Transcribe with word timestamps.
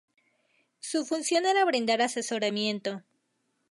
Su 0.79 1.05
función 1.05 1.45
era 1.45 1.63
brindar 1.63 2.01
asesoramiento. 2.01 3.03